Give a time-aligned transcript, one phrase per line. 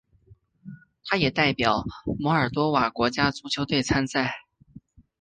[1.05, 1.85] 他也代表
[2.19, 4.47] 摩尔多瓦国家足球队参赛。